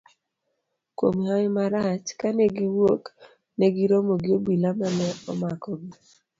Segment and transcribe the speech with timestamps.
[0.97, 3.03] Kuom hawi marach, kane giwuok,
[3.57, 5.91] negi romo gi obila mane omakogi.